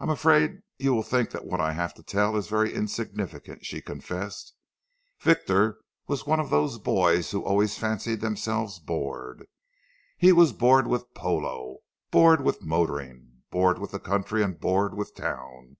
"I 0.00 0.04
am 0.04 0.08
afraid 0.08 0.62
you 0.78 0.94
will 0.94 1.02
think 1.02 1.28
that 1.32 1.44
what 1.44 1.60
I 1.60 1.72
have 1.72 1.92
to 1.96 2.02
tell 2.02 2.38
is 2.38 2.48
very 2.48 2.72
insignificant," 2.72 3.66
she 3.66 3.82
confessed. 3.82 4.54
"Victor 5.20 5.76
was 6.08 6.26
one 6.26 6.40
of 6.40 6.48
those 6.48 6.78
boys 6.78 7.32
who 7.32 7.44
always 7.44 7.76
fancied 7.76 8.22
themselves 8.22 8.78
bored. 8.78 9.44
He 10.16 10.32
was 10.32 10.54
bored 10.54 10.86
with 10.86 11.12
polo, 11.12 11.80
bored 12.10 12.40
with 12.40 12.62
motoring, 12.62 13.42
bored 13.50 13.78
with 13.78 13.90
the 13.90 14.00
country 14.00 14.42
and 14.42 14.58
bored 14.58 14.94
with 14.94 15.14
town. 15.14 15.76